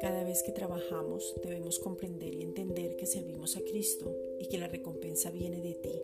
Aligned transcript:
Cada 0.00 0.24
vez 0.24 0.42
que 0.42 0.52
trabajamos 0.52 1.34
debemos 1.42 1.78
comprender 1.78 2.34
y 2.34 2.42
entender 2.42 2.96
que 2.96 3.06
servimos 3.06 3.56
a 3.56 3.60
Cristo 3.60 4.14
y 4.38 4.46
que 4.46 4.58
la 4.58 4.68
recompensa 4.68 5.30
viene 5.30 5.60
de 5.60 5.74
ti. 5.74 6.02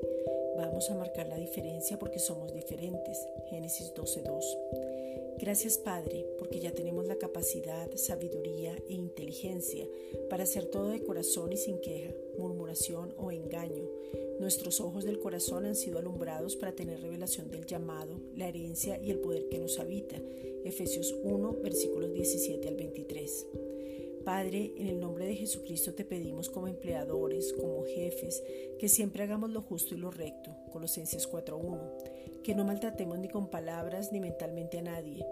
Vamos 0.57 0.91
a 0.91 0.95
marcar 0.95 1.29
la 1.29 1.37
diferencia 1.37 1.99
porque 1.99 2.19
somos 2.19 2.53
diferentes. 2.53 3.29
Génesis 3.49 3.93
12.2. 3.95 5.02
Gracias 5.43 5.77
Padre, 5.77 6.25
porque 6.39 6.61
ya 6.61 6.71
tenemos 6.71 7.09
la 7.09 7.17
capacidad, 7.17 7.91
sabiduría 7.97 8.77
e 8.89 8.95
inteligencia 8.95 9.89
para 10.31 10.45
hacer 10.45 10.67
todo 10.67 10.91
de 10.91 11.03
corazón 11.03 11.53
y 11.53 11.57
sin 11.57 11.81
queja, 11.81 12.15
murmuración 12.39 13.13
o 13.19 13.33
engaño. 13.33 13.91
Nuestros 14.39 14.81
ojos 14.81 15.03
del 15.05 15.19
corazón 15.19 15.67
han 15.67 15.75
sido 15.75 15.99
alumbrados 15.99 16.55
para 16.55 16.77
tener 16.77 17.03
revelación 17.03 17.51
del 17.51 17.67
llamado, 17.67 18.21
la 18.37 18.47
herencia 18.47 19.01
y 19.03 19.11
el 19.11 19.19
poder 19.19 19.49
que 19.49 19.59
nos 19.59 19.81
habita. 19.81 20.15
Efesios 20.65 21.13
1, 21.25 21.57
versículos 21.61 22.13
17 22.13 22.69
al 22.69 22.77
23. 22.77 23.47
Padre, 24.25 24.73
en 24.77 24.87
el 24.87 25.01
nombre 25.01 25.27
de 25.27 25.35
Jesucristo 25.35 25.95
te 25.95 26.05
pedimos 26.05 26.49
como 26.49 26.69
empleadores, 26.69 27.53
como 27.53 27.85
jefes, 27.85 28.43
que 28.79 28.89
siempre 28.89 29.25
hagamos 29.25 29.51
lo 29.51 29.63
justo 29.63 29.95
y 29.95 29.99
lo 29.99 30.11
recto. 30.11 30.55
Colosenses 30.73 31.29
4.1. 31.31 32.43
Que 32.43 32.55
no 32.55 32.65
maltratemos 32.65 33.19
ni 33.19 33.29
con 33.29 33.49
palabras 33.49 34.13
ni 34.13 34.21
mentalmente 34.21 34.79
a 34.79 34.83
nadie. 34.83 35.27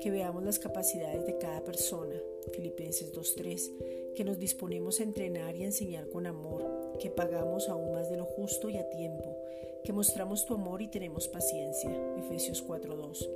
Que 0.00 0.10
veamos 0.10 0.44
las 0.44 0.58
capacidades 0.58 1.26
de 1.26 1.38
cada 1.38 1.64
persona. 1.64 2.14
Filipenses 2.52 3.12
2.3. 3.12 4.14
Que 4.14 4.24
nos 4.24 4.38
disponemos 4.38 5.00
a 5.00 5.04
entrenar 5.04 5.56
y 5.56 5.62
a 5.62 5.66
enseñar 5.66 6.08
con 6.08 6.26
amor. 6.26 6.64
Que 7.00 7.10
pagamos 7.10 7.68
aún 7.68 7.92
más 7.92 8.10
de 8.10 8.18
lo 8.18 8.27
justo 8.38 8.70
y 8.70 8.76
a 8.76 8.88
tiempo. 8.88 9.36
Que 9.82 9.92
mostramos 9.92 10.46
tu 10.46 10.54
amor 10.54 10.80
y 10.80 10.88
tenemos 10.88 11.26
paciencia. 11.26 11.90
Efesios 12.16 12.64
4.2 12.64 13.28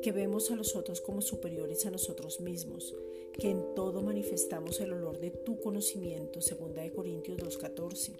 que 0.00 0.12
vemos 0.12 0.50
a 0.50 0.56
los 0.56 0.76
otros 0.76 1.00
como 1.00 1.20
superiores 1.20 1.84
a 1.86 1.90
nosotros 1.90 2.40
mismos, 2.40 2.94
que 3.32 3.50
en 3.50 3.74
todo 3.74 4.00
manifestamos 4.02 4.80
el 4.80 4.92
olor 4.92 5.18
de 5.18 5.30
tu 5.30 5.58
conocimiento, 5.60 6.40
2 6.40 6.92
Corintios 6.94 7.38
2.14, 7.38 8.12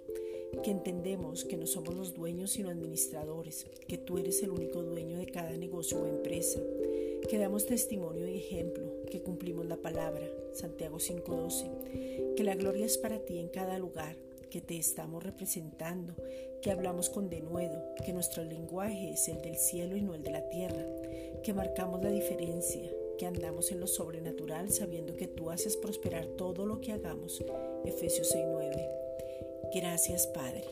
que 0.61 0.71
entendemos 0.71 1.45
que 1.45 1.57
no 1.57 1.65
somos 1.67 1.95
los 1.95 2.13
dueños 2.13 2.51
sino 2.51 2.69
administradores, 2.69 3.65
que 3.87 3.97
tú 3.97 4.17
eres 4.17 4.43
el 4.43 4.51
único 4.51 4.83
dueño 4.83 5.17
de 5.17 5.27
cada 5.27 5.55
negocio 5.55 6.01
o 6.01 6.05
empresa, 6.05 6.59
que 7.29 7.37
damos 7.37 7.65
testimonio 7.65 8.27
y 8.27 8.37
ejemplo, 8.37 9.03
que 9.09 9.21
cumplimos 9.21 9.65
la 9.65 9.77
palabra, 9.77 10.29
Santiago 10.53 10.97
5.12, 10.97 12.35
que 12.35 12.43
la 12.43 12.55
gloria 12.55 12.85
es 12.85 12.97
para 12.97 13.19
ti 13.19 13.39
en 13.39 13.49
cada 13.49 13.77
lugar, 13.77 14.17
que 14.49 14.61
te 14.61 14.77
estamos 14.77 15.23
representando, 15.23 16.15
que 16.61 16.71
hablamos 16.71 17.09
con 17.09 17.29
denuedo, 17.29 17.93
que 18.03 18.13
nuestro 18.13 18.43
lenguaje 18.43 19.11
es 19.11 19.27
el 19.27 19.41
del 19.41 19.57
cielo 19.57 19.95
y 19.95 20.01
no 20.01 20.13
el 20.15 20.23
de 20.23 20.31
la 20.31 20.49
tierra, 20.49 20.85
que 21.43 21.53
marcamos 21.53 22.01
la 22.03 22.09
diferencia, 22.09 22.89
que 23.17 23.25
andamos 23.25 23.71
en 23.71 23.79
lo 23.79 23.87
sobrenatural 23.87 24.69
sabiendo 24.71 25.15
que 25.15 25.27
tú 25.27 25.49
haces 25.49 25.77
prosperar 25.77 26.25
todo 26.25 26.65
lo 26.65 26.81
que 26.81 26.93
hagamos. 26.93 27.43
Efesios 27.85 28.31
6:9. 28.33 28.89
Gracias 29.73 30.27
Padre. 30.27 30.63